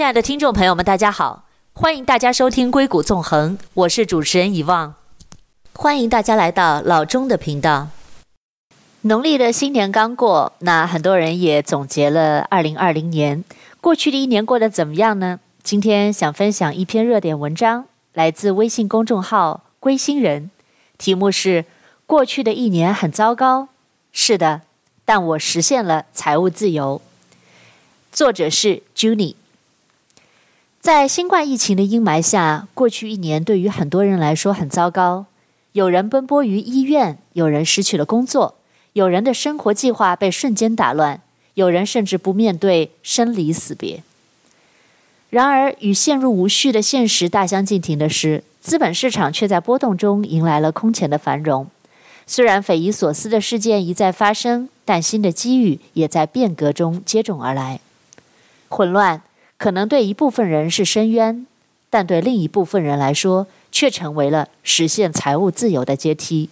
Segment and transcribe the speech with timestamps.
[0.00, 1.44] 亲爱的听众朋友们，大家好，
[1.74, 4.94] 欢迎大家收听《硅谷纵横》，我是主持人遗忘，
[5.74, 7.88] 欢迎大家来到老钟的频道。
[9.02, 13.44] 农历的新年刚过，那很多人也总结了2020年
[13.82, 15.38] 过去的一年过得怎么样呢？
[15.62, 20.50] 今天想分享一篇热点文章，来自微信公众号“归心人”，
[20.96, 21.66] 题目是
[22.06, 23.68] “过去的一年很糟糕”。
[24.12, 24.62] 是的，
[25.04, 27.02] 但我实现了财务自由。
[28.10, 29.34] 作者是 Juni。
[30.80, 35.26] 在新冠疫情的阴霾下，过去一年对于很多人来说很糟糕。
[35.72, 38.54] 有人奔波于医院，有人失去了工作。
[38.94, 41.20] 有人的生活计划被瞬间打乱，
[41.52, 44.02] 有人甚至不面对生离死别。
[45.28, 51.66] 然而，与陷入无序的现实大相径庭的是，资本市场却在波动中迎来了空前的繁荣。
[52.26, 57.80] 虽然匪夷所思的事件一再发生，但新的机遇也在变革中接踵而来。
[58.70, 59.20] 混乱
[59.60, 61.46] 可能对一部分人是深渊，
[61.90, 66.48] 但对另一部分人来说，却成为了实现财务自由的阶梯。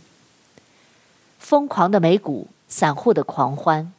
[1.38, 3.90] 疯狂的美股，散户的狂欢。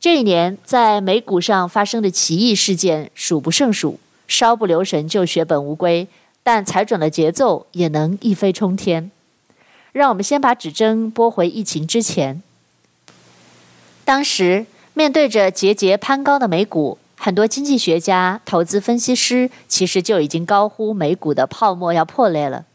[0.00, 6.08] 这一年，在美股上发生的奇异事件数不胜数，稍不留神就血本无归，
[6.42, 9.10] 但踩准了节奏，也能一飞冲天。
[9.92, 12.42] 让我们先把指针拨回疫情之前。
[14.06, 16.96] 当时面对着节节攀高的美股，
[17.26, 22.66] 很多经济学家、投资分析师其实就已经高呼美股的泡沫要破裂了。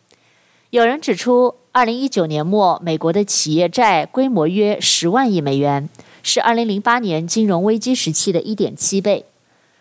[0.72, 5.88] 有人指出，二零一九年末，美国的企业债规模约十万亿美元，
[6.22, 9.24] 是二零零八年金融危机时期的一点七倍，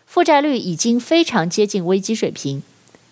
[0.05, 2.63] 负债率已经非常接近危机水平。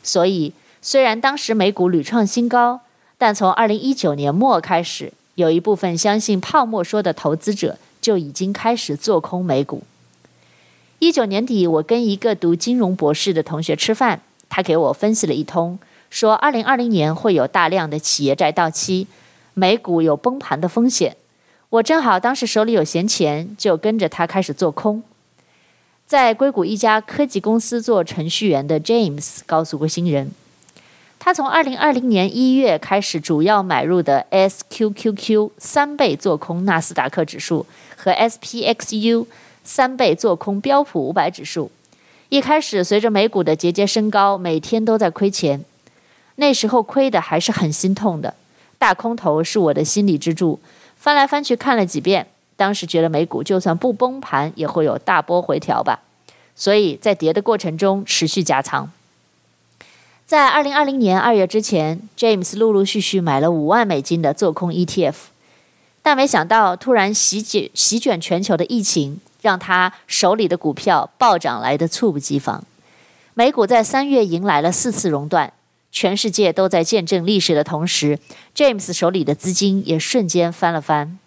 [0.02, 2.80] 所以，虽然当时美股屡创新高，
[3.18, 9.83] 但从二零一九年末开始，有一部分相信泡沫说的投资者就已经开始做空美股。
[10.99, 15.80] 一九年底，我跟一个读金融博士的同学吃饭，他给我分析了一通。
[16.10, 19.08] 说，二零二零年会有大量的企业债到期，
[19.54, 21.15] 美股有崩盘的风险。
[21.70, 25.02] 我正好当时手里有闲钱，就跟着他开始做空。
[26.05, 30.32] 在硅谷一家科技公司做程序员的 James 告诉过新人，
[31.17, 37.65] 他从二零二零年一月开始主要买入的 SQQQ 三倍做空纳斯达克指数
[37.95, 39.27] 和 SPXU
[39.70, 41.70] 三倍做空标普五百指数。
[42.30, 45.64] 一开始随着美股的节节升高，每天都在亏钱。
[46.38, 48.34] 那时候亏的还是很心痛的，
[48.80, 50.60] 大空头是我的心理支柱，
[50.98, 52.26] 翻来翻去看了几遍，
[52.56, 56.00] 当时觉得美股就算不崩盘也会有大波回调吧，
[56.56, 58.92] 所以在跌的过程中持续加仓。
[60.26, 65.14] 在二零二零年二月之前，James 陆陆续续买了五万美金的做空 ETF，
[66.09, 72.64] 但没想到突然席卷席卷全球的疫情，让他手里的股票暴涨来得猝不及防，
[73.36, 75.53] 美股在三月迎来了四次熔断。
[75.92, 78.17] 全世界都在见证历史的同时
[78.55, 81.20] ，James 手里的资金也瞬间翻了番。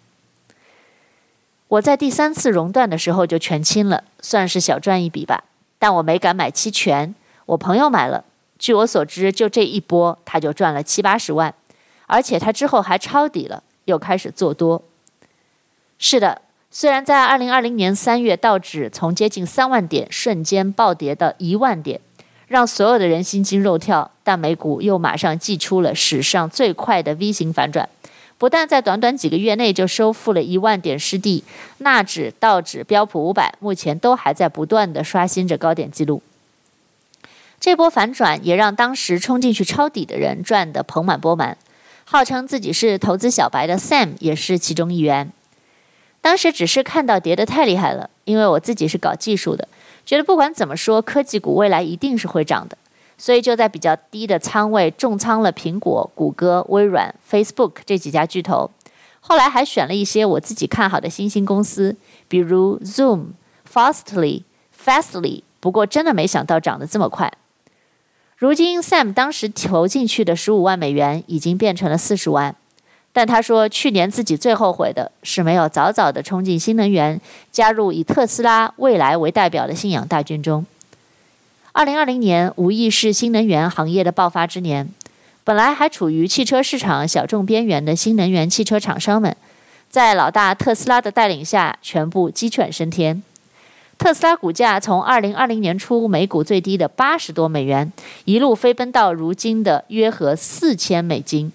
[1.69, 5.45] 我在第三次熔断的时候就全清了，算是小赚一笔吧。
[5.79, 7.15] 但我没敢买期权，
[7.45, 8.25] 我朋友买了。
[8.59, 11.53] 据我所知，就这一波他就赚了七八十万，
[12.07, 14.83] 而且他之后还抄底了，又开始做多。
[15.97, 22.01] 是的，虽然在二零二零年三月道指从接近三万点瞬间暴跌到一万点。
[22.45, 27.89] 让所有的人心惊肉跳，但美股又马上祭出了史上最快的 V 型反转，
[28.37, 31.43] 不但在短短几个月内就收复了一万点失地，
[31.79, 36.21] 纳指、道指、标普五百目前都还在不断地刷新着高点记录。
[37.59, 41.57] 这波反转也让当时冲进去抄底的人赚得盆满钵满，
[42.05, 45.31] 号称自己是投资小白的 Sam 也是其中一员。
[46.21, 49.67] 当时只是看到跌得太厉害了，因为我自己是搞技术的。
[50.05, 52.77] 觉得不管怎么说，科技股未来一定是会涨的，
[53.17, 58.69] 所以就在比较低的仓位重仓了苹果、谷歌、微软、Facebook 这几家巨头。
[59.21, 61.95] 后来还选了一些我自己看好的新兴公司，
[62.27, 63.27] 比如 Zoom、
[63.71, 64.43] Fastly、
[64.77, 65.43] Fastly。
[65.61, 67.31] 不过真的没想到涨得这么快。
[68.37, 72.55] 如今 Sam 当时投进去的十五万美元已经变成了四十万。
[73.15, 77.21] 但他说，去年自己最后悔的是没有早早的冲进新能源，
[77.51, 80.65] 加入以特斯拉、蔚来为代表的信仰大军中。
[81.73, 84.89] 二零二零年无疑是新能源行业的爆发之年，
[85.43, 89.37] 本来还处于汽车市场小众边缘的新能源汽车厂商们，
[89.91, 93.21] 在老大特斯拉的带领下，全部鸡犬升天。
[94.03, 97.89] 特斯拉股价从二零二零年初每股最低的八十多美元，
[98.25, 101.53] 一路飞奔到如今的约合四千美金。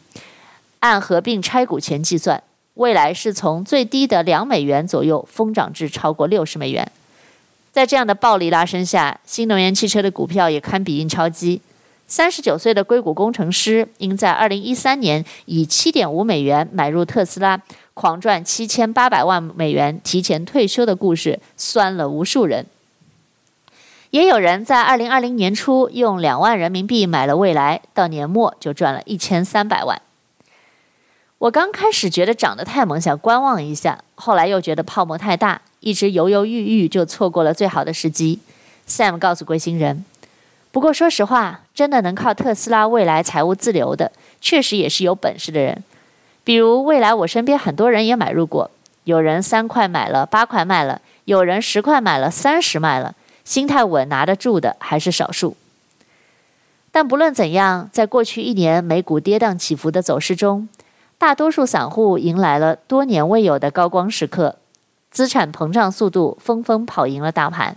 [0.79, 2.43] 按合并拆股前计算，
[2.73, 6.91] 未来是从最低的两美元左右疯涨至超过六十美元。
[7.71, 11.61] 在这样的暴力拉升下，新能源汽车的股票也堪比印钞机。
[12.07, 17.61] 三十九岁的硅谷工程师因在二零一三年以七点五美元买入特斯拉，
[17.99, 22.65] 狂赚七千八百万美元，提前退休的故事，酸了无数人。
[24.11, 30.01] 也有人在二零二零年初用两万人民币买了蔚来，到年末就赚了一千三百万。
[31.39, 38.39] 我刚开始觉得涨得太猛，想观望一下，后来又觉得泡沫太大，一直犹犹豫豫，就错过了最好的时机。
[38.87, 40.05] Sam 告诉龟星人。
[40.71, 45.83] 不过说实话，真的能靠特斯拉未来财务自由的，确实也是有本事的人。
[46.49, 48.71] 比如未来，我身边很多人也买入过，
[49.05, 53.15] 有人三块买了，八块卖了；有人十块买了，三十卖了。
[53.45, 55.59] 心态稳拿得住的还是少数。
[56.91, 60.67] 但不论怎样，在过去一年美股跌宕起伏的走势中，
[61.19, 64.57] 大多数散户迎来了多年未有的高光时刻，
[65.11, 67.77] 资产膨胀速度纷纷跑赢了大盘。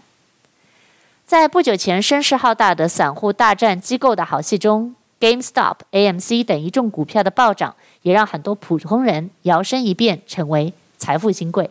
[1.26, 11.70] 在不久前声势浩大的散户大战机构的好戏中，GameStop、AMC 等一众股票的暴涨，也让很多普通人摇身一变成为财富新贵。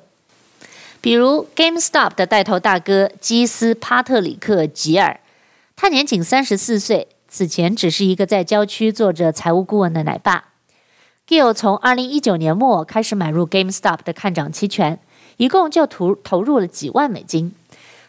[1.02, 5.19] 比如 GameStop 的带头大哥基斯·帕特里克·吉尔，
[5.75, 10.44] 他年仅三十四岁，此前只是一个在郊区做着财务顾问的奶爸。
[11.26, 14.99] Gill 从二零一九年末开始买入 GameStop 的看涨期权，
[15.38, 17.55] 一共就投投入了几万美金。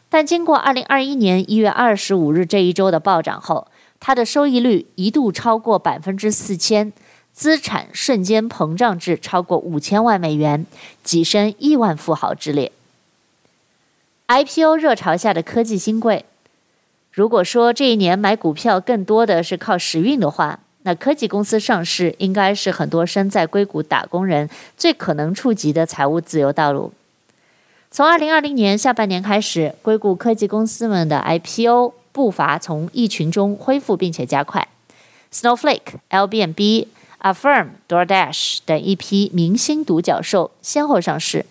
[0.09, 3.67] 但经过二零二一年一月二十五日这一周的暴涨后，
[4.01, 6.91] 它的收益率一度超过百分之四千，
[7.31, 10.65] 资产瞬间膨胀至超过五千万美元，
[11.05, 12.71] 跻身亿万富豪之列。
[14.27, 16.25] IPO 热潮下的科技新贵，
[17.11, 26.91] 如果说这一年买股票更多的是靠时运的话，那科技公司上市应该是很多身在硅谷打工人最可能触及的财务自由道路。
[27.91, 34.67] 从二零二零年下半年开始，硅谷科技公司们的 IPO 步伐从疫情中恢复，并且加快。
[35.31, 36.87] Snowflake、LBNB、
[37.21, 41.45] Affirm、DoorDash 等一批明星独角兽先后上市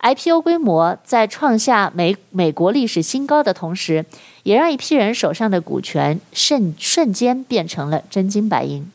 [0.00, 4.04] ，IPO 规模在创下美美国历史新高的同时，
[4.42, 8.90] 也让一批人手上的股权瞬瞬间变成了真金白银。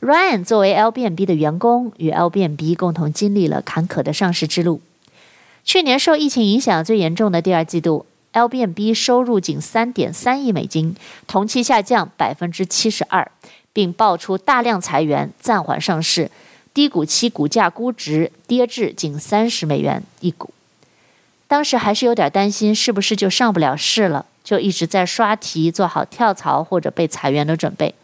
[0.00, 4.80] Ryan 作为 LBNB 的员工，与 LBNB 共同经历了坎坷的上市之路。
[5.64, 8.06] 去年受疫情影响最严重的第二季度
[8.38, 10.94] ，Airbnb 收入仅三点三亿美金，
[11.26, 13.30] 同期下降百分之七十二，
[13.72, 16.30] 并爆出大量裁员、暂缓上市，
[16.72, 20.50] 低谷期股价估值跌至仅三十美元一股。
[21.46, 24.26] 当时还是有点担心，是不是就上不了市了？
[24.44, 27.94] 就一直在刷题，做好跳槽或者被裁员的准备。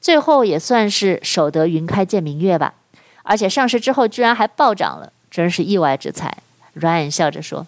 [0.00, 2.74] 最后也算是守得云开见明月吧。
[3.22, 6.36] 而且上市之后居然还暴涨了，真是意外之财。
[6.78, 7.66] Ryan 笑着说：“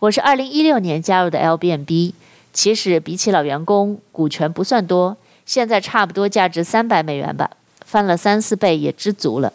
[0.00, 2.14] 我是二零一六年加入的 LBNB，
[2.54, 5.14] 其实比起老员工，股权不算多，
[5.44, 7.50] 现在差不多价值三百美元吧，
[7.84, 9.52] 翻了三四倍也知足了。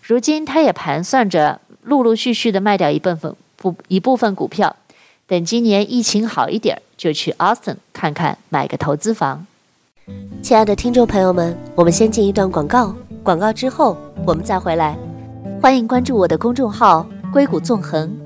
[0.00, 4.76] 如今他也盘算着陆陆续续的卖掉一部分不一部分股票，
[5.26, 9.44] 等今年疫情好一点，就去 Austin 看看，买个投资房。”
[10.40, 14.96] 亲爱的听众朋友们，我们先进一段广告，广告之后我们再回来，
[15.60, 17.04] 欢迎关注我的公众号。
[17.32, 18.16] 硅谷纵横，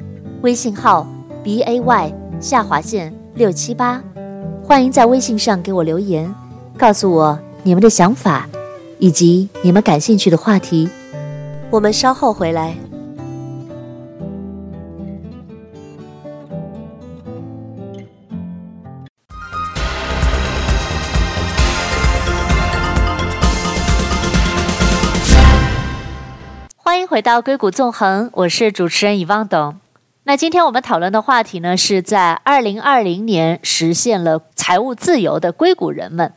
[0.42, 1.06] 微信号
[1.48, 2.12] b a y
[2.42, 4.02] 下划线六七八，
[4.62, 6.30] 欢迎在微信上给我留言，
[6.76, 8.46] 告诉我你们的想法，
[8.98, 10.90] 以及你们感兴趣的话题。
[11.70, 12.74] 我们稍后回来。
[26.76, 29.76] 欢迎回到硅谷纵横，我是主持人以望董。
[30.28, 36.34] 那今天我们讨论的话题呢，是在二零二零年实现了财务自由的硅谷人们。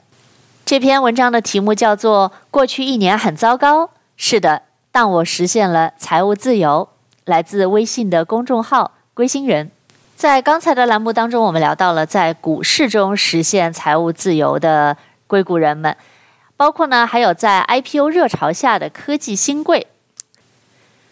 [0.63, 3.88] 这篇文章的题目叫做《过去一年很糟糕》。
[4.15, 4.62] 是的，
[4.93, 6.88] 但我实现了财务自由。
[7.25, 9.69] 来自微信的公众号“归心人”。
[10.15, 14.95] 在刚才的栏目当中，我们聊到了在股市中实现财务自由的
[15.27, 15.98] 硅谷人们，
[16.55, 19.88] 包括呢，还有在 IPO 热潮下的科技新贵。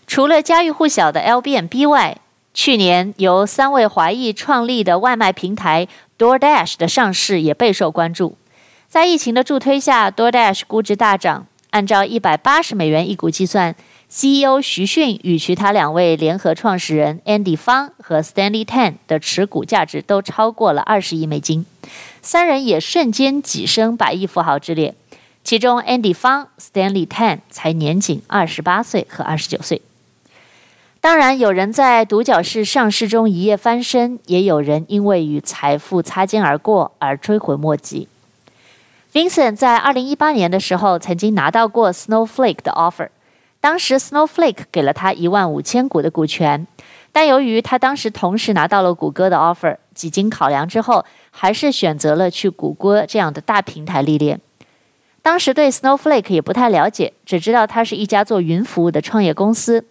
[0.07, 2.17] 除了家喻户晓的 LBNB 外，
[2.61, 5.87] 去年由三位华裔创立的外卖平台
[6.17, 8.35] DoorDash 的上市也备受关注。
[8.89, 11.47] 在疫情的助推下，DoorDash 估值大涨。
[11.69, 13.73] 按照一百八十美元一股计算
[14.09, 21.65] ，CEO 徐迅与其他两位联合创始人 Andy Fung 和 Stanley Tan 的持股价值都超过了二十亿美金，
[22.21, 24.93] 三人也瞬间跻身百亿富豪之列。
[25.45, 29.81] 其中，Andy Fung、Stanley Tan 才年仅二十八岁和二十九岁。
[31.01, 38.09] 当然，有人在独角戏上市中一夜翻身，也有人因为与财富擦肩而过而追悔莫及。
[39.13, 43.07] Vincent 在二零一八年的时候曾经拿到过 Snowflake 的 offer，
[43.61, 46.67] 当时 Snowflake 给了他一万五千股的股权，
[47.13, 54.41] 但由于他当时同时拿到了谷歌的 offer，几经考量之后，还是选择了去谷歌这样的大平台历练。
[55.21, 59.85] 当时对 Snowflake 也不太了解，只知道它是一家做云服务的创业公司。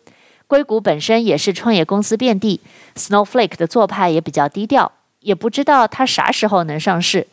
[0.49, 2.59] 硅谷本身也是创业公司遍地
[2.97, 4.91] ，Snowflake 的做派也比较低调，
[5.21, 7.27] 也不知道它啥时候能上市。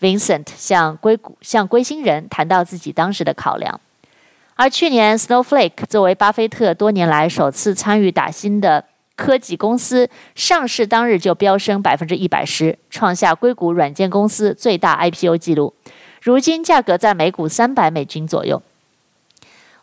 [0.00, 3.80] Vincent 向硅谷向归心人谈到自己当时的考量，
[4.56, 15.72] 而去年 Snowflake 作为巴菲特多年来首次参与打新的科技公司，上市当日就飙升百分之一百十，创下硅谷软件公司最大 IPO 记录，
[16.20, 18.60] 如今价格在每股三百美金左右。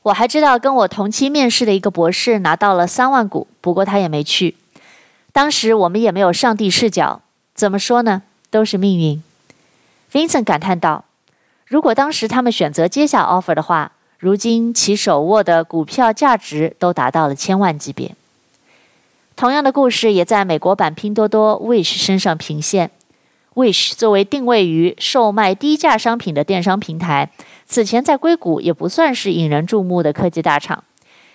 [0.03, 4.55] 我还知道跟我同期面试的一个博士拿到了三万股，不过他也没去。
[5.31, 7.21] 当时我们也没有上帝视角，
[7.55, 8.23] 怎么说呢？
[8.49, 9.23] 都是命运。
[10.11, 11.05] Vincent 感叹道
[11.65, 18.13] ：“如果当时他们选择接下 offer 的话，如今其手握的股票价值都达到了千万级别。”
[19.35, 22.91] 同样的故事也在美国版拼多多 Wish 身上频现。
[23.55, 27.31] Wish 作为定位于售卖低价商品的电商平台，
[27.73, 30.83] 此前在硅谷也不算是引人注目的科技大厂。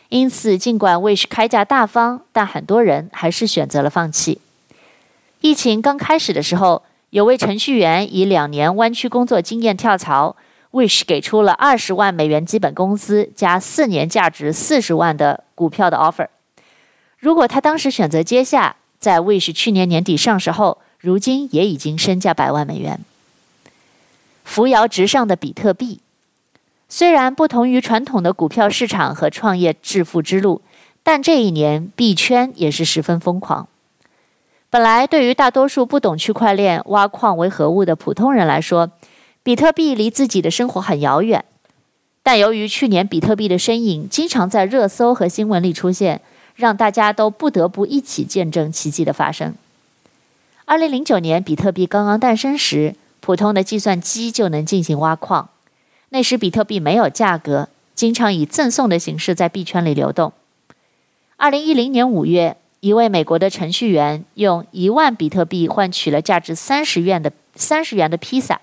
[0.08, 4.40] 因此，尽管 Wish 开价大方，但很多人还是选择了放弃。
[5.40, 10.36] 疫情刚开始的时候，有位程序员以两年湾区工作经验跳槽
[10.70, 16.28] ，Wish 给出了二十万美元基本工资加四年价值四十万的股票的 offer。
[17.18, 23.00] 如果他当时选择接下，在 Wish 去年年底上市后，如今也已经身价百万美元，
[24.44, 25.98] 扶摇直上的比特币，
[26.88, 30.62] 虽然不同于传统的股票市场和创业致富之路，
[31.02, 33.68] 但这一年币圈也是十分疯狂。
[34.70, 38.90] 本来对于大多数不懂区块链、挖矿为何物的普通人来说，
[39.42, 41.44] 比特币离自己的生活很遥远。
[42.22, 46.20] 但由于去年比特币的身影经常在热搜和新闻里出现，
[46.54, 49.54] 让大家都不得不一起见证奇迹的发生。
[50.64, 55.48] 二零零九年，比特币刚刚诞生时，普通的计算机就能进行挖矿。
[56.10, 60.32] 那时，比特币没有价格，经常以赠送的形式在币圈里流动。
[61.36, 68.60] 二零一零年五月，一位美国的程序员用一万比特币换取了价值三十元的三十元的披萨，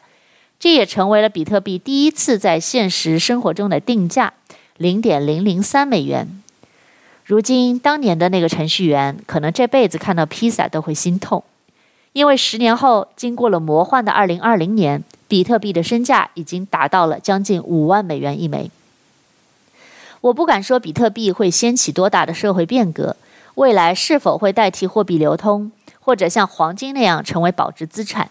[0.59, 4.33] 这也成为了比特币第一次在现实生活中的定价
[4.77, 6.41] 零点零零三美元。
[7.25, 11.43] 如今，当年的那个程序员可能这辈子看到披萨都会心痛。
[12.13, 18.69] 因为十年后，经过了魔幻的二零二零年，比特币的身价已经达到了将近五万美元一枚。
[20.21, 23.15] 我不敢说比特币会掀起多大的社会变革，
[23.55, 28.29] 未来是否会代替货币流通，或者像黄金那样成为保值资产，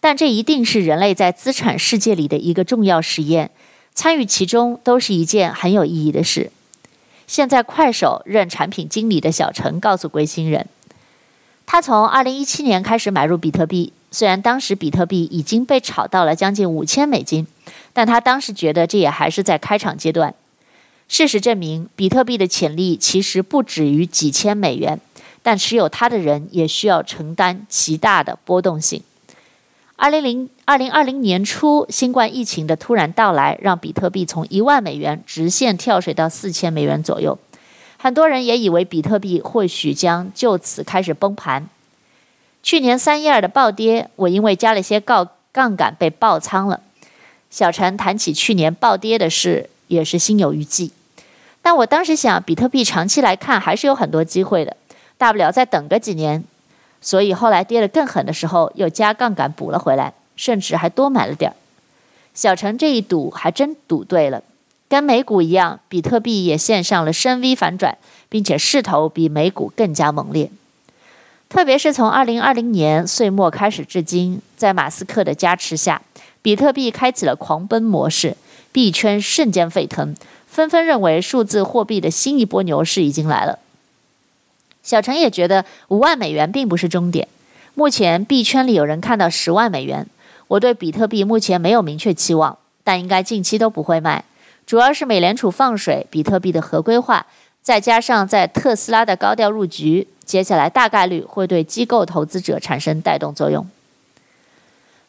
[0.00, 3.50] 但这一定是人类在资产世界里的一个重要实验，
[3.94, 6.50] 参与其中都是一件很有意义的事。
[7.28, 10.66] 现在，快手任产品经理的小陈告诉归心人。
[11.64, 17.46] 他从二零一七年开始买入比特币，虽然当时比特币已经被炒到了将近五千美金，
[17.92, 20.34] 但他当时觉得这也还是在开场阶段。
[21.06, 24.98] 事实证明，比特币的潜力其实不止于几千美元，
[25.42, 29.02] 但持有它的人也需要承担极大的波动性。
[29.96, 37.38] 二零零二零二零年初，新冠疫情的突然到来，让比特币从一万美元直线跳水到四千美元左右。
[37.98, 41.68] 很多人也以为比特币或许将就此开始崩盘。
[42.66, 46.80] 去年三一二的暴跌，我因为加了些杠杠杆被爆仓了。
[47.48, 50.90] 小陈谈起去年暴跌的事，也是心有余悸。
[51.62, 54.76] 但我当时想，比特币长期来看还是有很多机会的，
[55.16, 56.42] 大不了再等个几年。
[57.00, 61.54] 所以后来跌得更狠的时候，又加杠杆补了回来，甚至还多买了点儿。
[62.34, 64.42] 小陈这一赌还真赌对了。
[64.88, 67.96] 跟美股一样，比特币也现上了深 V 反转，
[68.28, 70.50] 并且势头比美股更加猛烈。
[71.48, 76.02] 特别是从二零二零年岁末开始至今，在马斯克的加持下，
[76.42, 78.36] 比特币开启了狂奔模式，
[78.72, 80.14] 币圈瞬间沸腾，
[80.46, 83.60] 纷纷认为数字货币的新一波牛市已经来了。
[84.82, 87.28] 小陈也觉得五万美元并不是终点，
[87.74, 90.06] 目前币圈里有人看到十万美元。
[90.48, 94.24] 我对比特币目前没有明确期望，但应该近期都不会卖。
[94.64, 97.26] 主要是美联储放水，比特币的合规化，
[97.62, 103.66] 再加上在特斯拉的高调入局，接下来大概率会对机构投资者产生带动作用。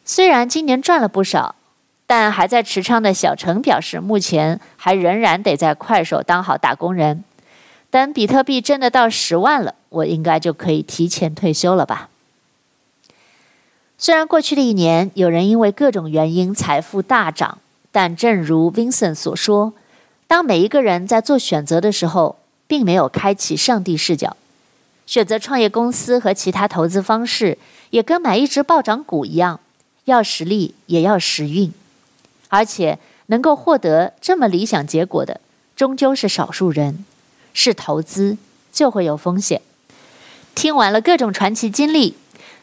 [0.04, 1.56] 虽然今年赚了不少，
[2.06, 7.24] 但还在持仓的小陈表示，目前还仍然得在快手当好打工人。
[7.90, 12.08] 等比特币真的到十万了，我应该就可以提前退休了吧？
[13.98, 17.58] 虽然过去的一年，有人因为各种原因财富大涨，
[17.90, 19.72] 但正如 Vincent 所说，
[20.26, 24.36] 当每一个人在做选择的时候，并没有开启上帝视角，
[25.08, 27.56] 选择创业公司和其他投资方式，
[27.88, 29.58] 也跟买一只暴涨股一样，
[30.04, 31.72] 要实力也要时运，
[32.48, 32.98] 而且
[33.28, 35.40] 能够获得这么理想结果的，
[35.74, 37.06] 终究是少数人。
[37.54, 38.36] 是投资
[38.70, 39.62] 就会有风险。
[40.54, 42.14] 听完了各种传奇经历，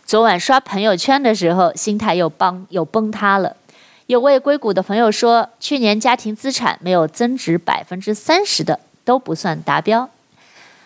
[0.06, 3.58] 昨晚刷朋友圈的时候，心态又崩又崩塌了。
[4.06, 10.12] 有位硅谷的朋友说，去年家庭资产没有增值百分之三十的都不算达标。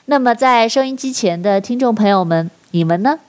[0.10, 3.20] 那么，在收音机前的听众朋友们，你们呢？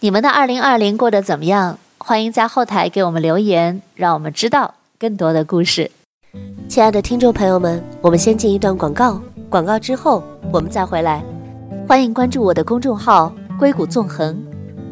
[0.00, 1.78] 你们的二零二零过得怎么样？
[1.98, 5.90] 欢迎在后台给我们留言，让我们知道更多的故事。
[6.66, 9.20] 亲爱的听众朋友们，我们先进一段广告。
[9.50, 11.22] 广告之后，我们再回来。
[11.86, 14.42] 欢迎关注我的公众号“硅谷纵横”，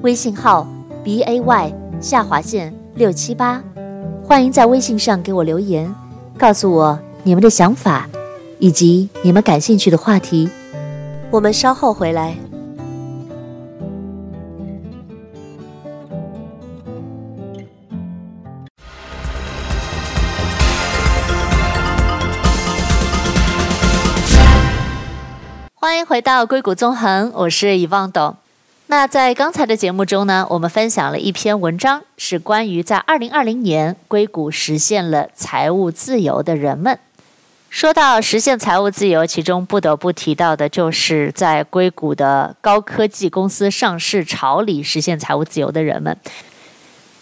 [0.04, 0.66] 微信号
[1.02, 3.64] b a y 下划线六七八。
[4.22, 5.90] 欢迎在微信上给我留言，
[6.36, 8.06] 告诉我你们的想法
[8.58, 10.50] 以及你们感兴趣的话题。
[11.32, 12.36] 我们稍后回来。
[25.74, 28.36] 欢迎回到硅谷纵横，我是遗忘董。
[28.88, 36.98] 那在刚才的节目中呢，我们分享了一篇文章，是关于在二零二零年硅谷实现了财务自由的人们。
[37.70, 46.18] 说到实现财务自由，其中不得不提到的就是在硅谷的高科技公司上市潮里实现财务自由的人们。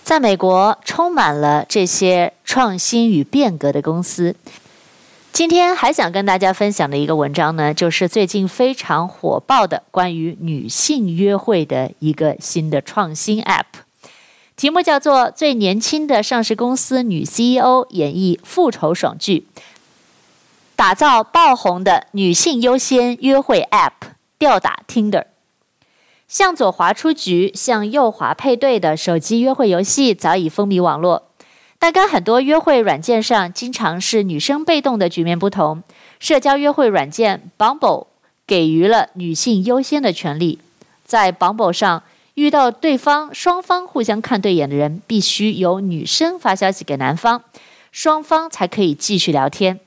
[0.03, 4.35] 在美国，充满了这些创新与变革的公司。
[5.35, 13.65] 今天还想跟大家分享的一个文章呢，就是最近非常火爆的关于女性约会的一个新的创新 App，
[14.57, 19.47] 题目叫做《最年轻的上市公司女 CEO 演绎复仇爽剧》，
[20.79, 25.25] 打造爆红的女性优先约会 App，吊打 Tinder。
[26.29, 31.31] 向左滑出局，向右滑配对的手机约会游戏早已风靡网络。
[31.81, 35.83] 但跟很多约会软件上经常是女生被动的局面不同，
[36.21, 38.07] 社交约会软件 Bumble
[38.47, 40.61] 给予了女性优先的权利。
[41.05, 47.43] 在 Bumble 上遇到对方双方互相看对眼的人，必须由女生发消息给男方，
[47.91, 49.81] 双方才可以继续聊天。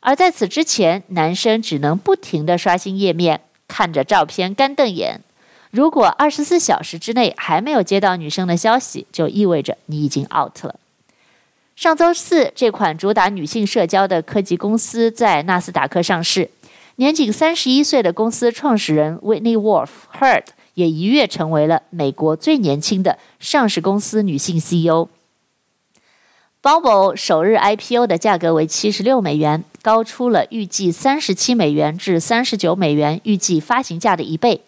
[0.00, 5.20] 而在此之前，男生只能不停地刷新页面，看着照片干瞪眼。
[5.70, 10.76] 如果二十四小时之内还没有接到女生的消息，就意味着你已经 out 了。
[11.76, 16.50] 上周四，这款主打女性社交的科技公司在纳斯达克上市。
[16.96, 25.08] 年仅三十一岁的公司创始人 Whitney Wolf Herd 也一跃成为了美国最年轻的上市公司女性 CEO。
[26.60, 34.60] Bumble 首日 IPO 的价格为七十六美元，高出了预计三十七美元至三十九美元预计发行价的一倍，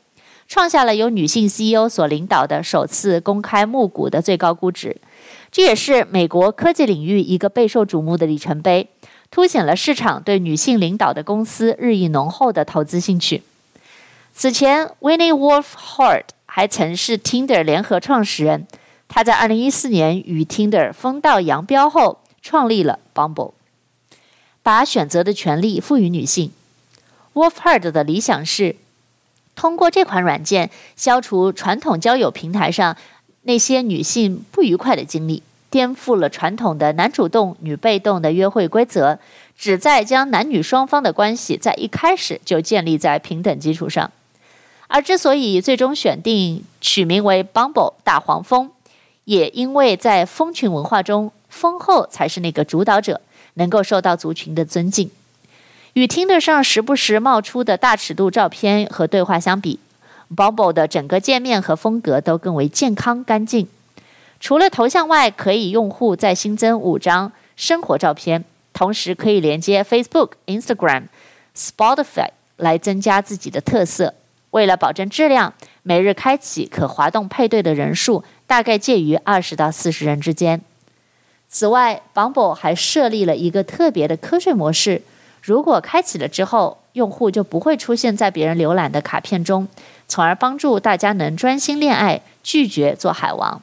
[0.49, 4.97] 创下了由女性 CEO 所领导的首次公开募股的最高估值。
[5.53, 8.89] 这也是美国科技领域一个备受瞩目的里程碑，
[9.31, 13.43] 凸显了市场对女性领导的公司日益浓厚的投资兴趣。
[14.33, 18.67] 此前，Winnie Wolfe Herd 还曾是 Tinder 联合创始人，
[19.07, 23.53] 他在2014年与 Tinder 分道扬镳后，创立了 Bumble，
[24.63, 26.53] 把选择的权利赋予女性。
[27.35, 28.77] Wolfe Herd 的理想是
[29.55, 32.97] 通过这款软件消除传统交友平台上。
[33.45, 39.19] 那些女性不愉快的经历，颠覆了传统的男主动、女被动的约会规则，
[39.57, 44.13] 旨在将男女双方的关系在一开始就建立在平等基础上。
[44.89, 48.71] 而之所以最终选定取名为 Bumble 大黄蜂，
[49.25, 53.23] 也因为在蜂群文化中，蜂后才是那个主导者，
[53.61, 55.11] 能够受到族群的尊敬。
[55.93, 59.79] 与听得上时不时冒出的大尺度照片和对话相比
[60.35, 63.69] ，Bumble 的整个界面和风格都更为健康干净。
[64.41, 71.05] 除了头像外，可以用户再新增五张生活照片，同时可以连接 Facebook、Instagram、
[71.55, 74.15] Spotify 来增加自己的特色。
[74.53, 80.63] 为了保证质量，每日开启可滑动配对的人数大概介于二十到四十人之间。
[81.53, 85.03] 此外，Bumble 还设立了一个特别的瞌睡模式，
[85.43, 89.67] 如果开启了之后，用户就不会出现在别人浏览的卡片中。
[90.07, 93.61] 从而帮助大家能专心恋爱，拒绝做海王。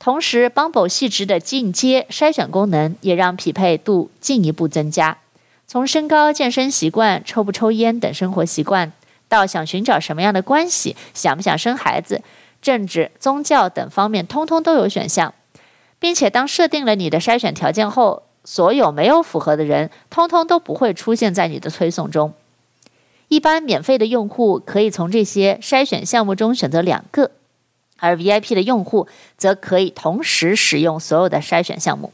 [0.00, 5.18] 同时，Bumble 细致的进阶筛选功能也让匹配度进一步增加。
[5.68, 8.92] 从身高、健身习惯、抽不抽烟等生活习惯，
[9.28, 12.22] 到想寻找什么样的关系、想不想生孩子、
[12.60, 15.32] 政治、宗教等方面，通通都有选项，
[16.02, 22.34] 并且当设定了你的筛选条件后，所有没有符合的人，通通都不会出现在你的推送中。
[23.28, 27.30] 一般免费的用户可以从这些筛选项目中选择两个，
[28.00, 29.06] 而 VIP 的用户
[29.38, 32.12] 则可以同时使用所有的筛选项目。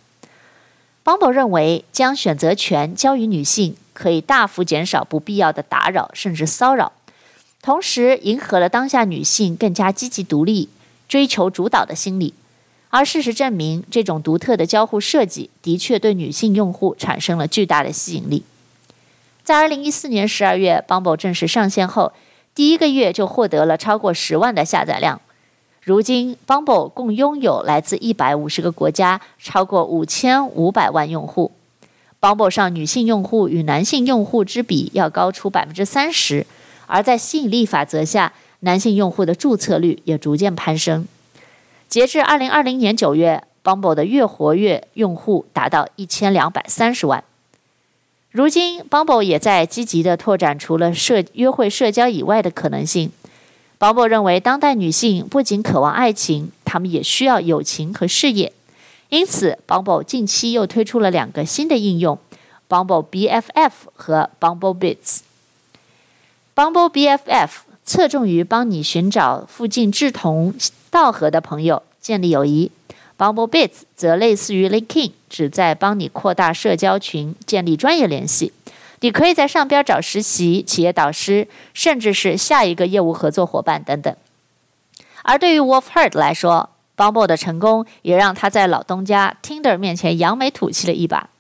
[1.03, 6.93] Bumble 认为，将选择权交予女性，可以大幅减少不必要的打扰甚至骚扰，
[7.63, 10.69] 同时迎合了当下女性更加积极独立、
[11.09, 12.35] 追求主导的心理。
[12.91, 18.43] 而事实证明，这种独特的交互设计的确对女性用户产生了巨大的吸引力。
[19.45, 22.13] 在二零一四年十二月，Bumble 正式上线后，
[22.55, 25.21] 第一个月就获得了超过十万的下载量。
[25.83, 31.51] 如今，Bumble 共拥有来自一百五十个国家超过五千五百万用户。
[32.21, 36.47] Bumble 上女性用户与男性用户之比要高出百分之三十，
[36.87, 41.07] 而在吸引力法则下，男性用户的注册率也逐渐攀升。
[41.89, 47.25] 截至二零二零年九月，Bumble 的月活跃用户达到一千两百三十万。
[48.31, 53.11] 如今，Bumble 也在积极地拓展除了社约会社交以外的可能性。
[53.79, 58.53] Bumble 认为，当代女性不仅渴望爱情，她们也需要友情和事业。
[59.09, 62.19] 因此，Bumble 近期又推出了两个新的应用
[62.69, 65.21] ：Bumble BFF 和 Bumble Bits。
[66.55, 67.49] Bumble BFF
[67.89, 70.53] 侧重于帮你寻找附近志同
[70.91, 72.71] 道合的朋友，建立友谊
[73.17, 78.53] ；Bumble Bits 则类似于 LinkedIn，旨在帮你扩大社交群，建立专业联系。
[79.01, 84.15] 你可以在上边找实习、企业导师，甚至是下一个业务合作伙伴等等。
[85.23, 91.31] 而对于 Wolf Herd 来说，Bumble 的成功也让他在老东家 Tinder 面前扬眉吐气了一把。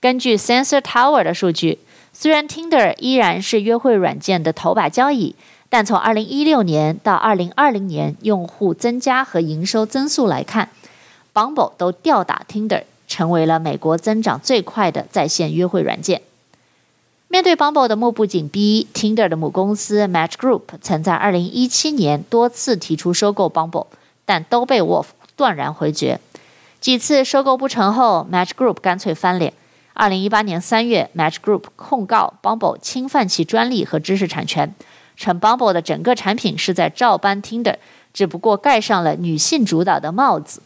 [0.00, 1.78] 根据 Sensor Tower 的数据，
[2.12, 5.36] 虽然 Tinder 依然是约会软件的头把交椅。
[5.74, 10.68] 但从2016年到2020年，用户增加和营收增速来看
[11.34, 16.22] ，Bumble 都吊打 Tinder，成为了美国增长最快的在线约会软件。
[17.26, 23.88] 面对 Bumble 的目不紧逼，Tinder 的母公司 Match Group 曾在2017年多次提出收购 Bumble，
[24.24, 26.20] 但都被 Wolf 断然回绝。
[26.80, 29.52] 几次收购不成后，Match Group 干脆翻脸。
[29.96, 34.72] 2018年3月，Match Group 控告 Bumble 侵犯其专利和知识产权。
[35.16, 37.76] 称 Bumble 的整个产品是在照搬 Tinder，
[38.12, 40.62] 只不过盖上了女性主导的帽子。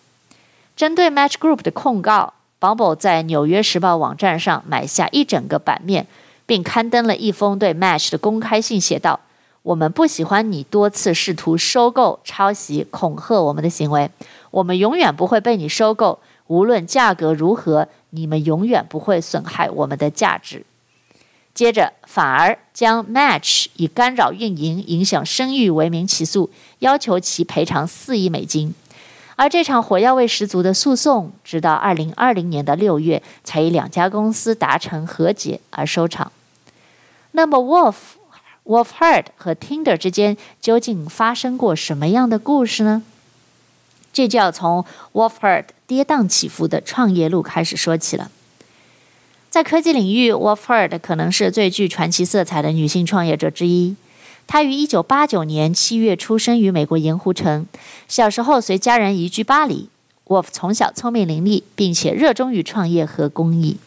[0.76, 6.06] 针对 Match Group 的控告，Bumble 在《纽约时报》网站上买下一整个版面，
[6.46, 9.20] 并刊登了一封对 Match 的公开信，写道
[9.62, 14.10] ：“我们不喜欢你多次试图收购、抄袭、恐吓我们的行为。
[14.50, 20.64] 我们永远不会被你收购，无论价格如何，你们永远不会损害我们的价值。”
[21.58, 28.72] 接着，反而将 Match 以干扰运营、影响声誉为名起诉，要求其赔偿四亿美金。
[29.34, 36.30] 而这场火药味十足的诉讼，直到二零二零年的六月，才以两家公司达成和解而收场。
[37.32, 37.96] 那么，Wolf
[38.64, 43.02] Wolf Herd 和 Tinder 之间究竟发生过什么样的故事呢？
[44.12, 48.30] 这就要从 Wolf Herd 跌宕起伏的创业路开始说起了。
[49.50, 53.96] 在科技领域，Wolf Herd 可能是最具传奇色彩的女性创业者之一。
[54.46, 57.66] 她于1989年7月出生于美国盐湖城，
[58.06, 59.88] 小时候随家人移居巴黎。
[60.26, 63.78] Wolf 从小聪明伶俐，并且热衷于创业和公益。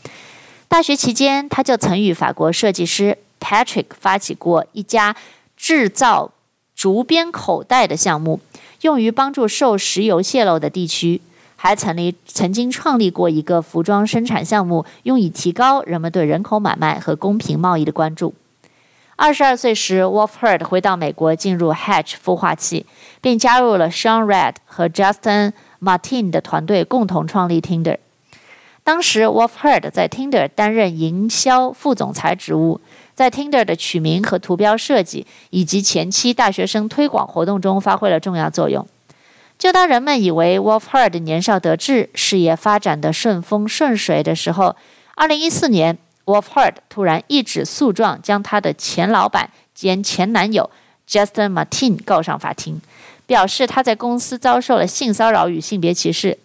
[0.68, 5.16] 大学期间，她就曾与法国设计师 Patrick 发起过一家
[5.56, 6.32] 制造
[6.76, 8.40] 竹编口袋的项目，
[8.82, 11.22] 用于帮助受石油泄漏的地区。
[11.64, 18.34] 还曾立曾经创立过一个服装生产项目，用以提高人们对人口买卖和公平贸易的关注。
[19.16, 22.88] 二十二岁时，Wolf Heard 回到美国，进入 Hatch 孵化器，
[23.22, 27.98] 并加入了 Sean Red 和 Justin Martin 的团队，共同创立 Tinder。
[28.84, 32.82] 当时，Wolf Heard 在 Tinder 担任营销副总裁职务，
[33.14, 38.88] 在 Tinder 的取名和图标设计以及前期大学生推广活动中发挥了重要作用。
[39.62, 44.76] 就当人们以为 Wolf Herd 年少得志、事业发展的顺风顺水的时候，
[45.14, 50.68] 二零一四年，Wolf Herd 突然一纸诉状将他的前老板兼前男友
[51.08, 52.82] Justin Martin 告上法庭，
[53.28, 56.40] 表示他在公司遭受了性骚扰与性别歧视，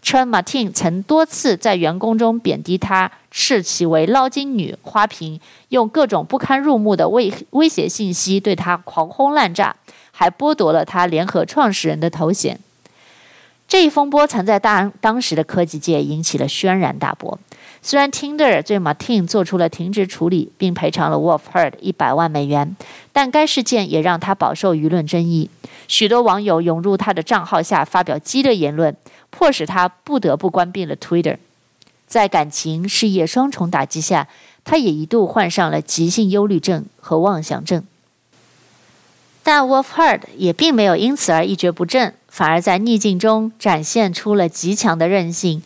[0.00, 5.40] 称 Martin 曾多次在员工中贬低他，视其为捞金女、花瓶，
[5.70, 9.74] 用各种不堪入目的威威胁信息对他狂轰滥炸。
[10.16, 12.60] 还剥夺了他联合创始人的头衔。
[13.66, 17.36] 这一风波曾在当当时的科技界引起了轩然大波。
[17.82, 22.76] 虽然 Tinder 对 Martin 做出了停职处理，并赔偿了 Wolf Herd 一百万美元，
[23.12, 25.50] 但该事件也让他饱受舆论争议。
[25.88, 28.96] 许多网友涌入他的账号下发表激烈言论，
[29.30, 31.36] 迫使他不得不关闭了 Twitter。
[32.06, 34.28] 在感情、事业双重打击下，
[34.62, 37.84] 他也一度患上了急性忧虑症和妄想症。
[39.46, 45.62] 但 Wolf Herd 也并没有因此而一蹶不振，反而在逆境中展现出了极强的韧性。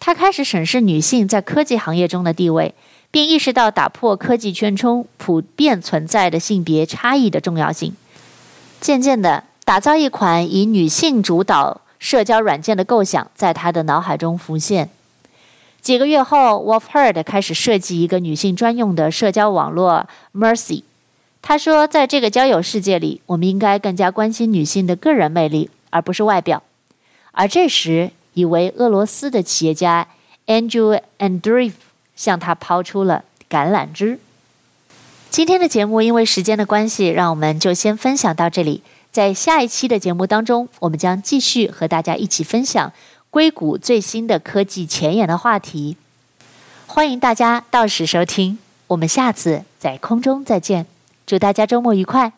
[0.00, 2.74] 他开始审视女性在科技行业中的地位，
[3.10, 7.94] 并意识到打破科技圈中普遍存在的性别差异的重要性。
[8.80, 14.90] 渐渐的，打造一款以女性主导社交软件的构想在他的脑海中浮现。
[15.80, 20.82] 几个月后，Wolf Herd 开始设计一个女性专用的社交网络 Mercy。
[21.42, 26.62] 他说，在这个交友世界里，我们应该更加关心女性的个人魅力，而不是外表。
[27.32, 30.06] 而这时，一位俄罗斯的企业家
[30.46, 31.72] Andrew Andreev
[32.14, 34.20] 向他抛出了橄榄枝。
[35.30, 38.82] 今天的节目因为时间的关系，让我们就先分享到这里。
[39.10, 42.92] 在下一期的节目当中，我们将继续和大家一起分享
[43.30, 45.96] 硅谷最新的科技前沿的话题。
[46.86, 50.99] 欢迎大家到时收听，我们下次在空中再见。
[51.30, 52.32] 祝大家周末愉快！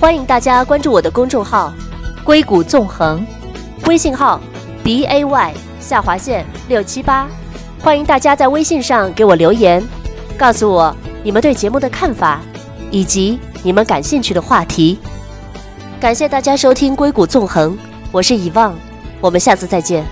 [0.00, 1.74] 欢迎大家关注我的公众号
[2.24, 3.22] “硅谷纵横”。
[3.84, 4.40] 微信号
[4.82, 7.28] b a y 下划线六七八，
[7.82, 9.86] 欢迎大家在微信上给我留言，
[10.38, 12.40] 告诉我你们对节目的看法，
[12.90, 14.98] 以及你们感兴趣的话题。
[16.00, 17.76] 感谢大家收听《硅谷纵横》，
[18.10, 18.74] 我是以望，
[19.20, 20.02] 我们下次再见。